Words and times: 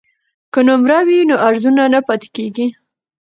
که 0.53 0.59
نمره 0.67 0.99
وي 1.07 1.19
نو 1.29 1.35
ارزونه 1.47 1.83
نه 1.93 1.99
پاتې 2.07 2.27
کیږي. 2.35 2.67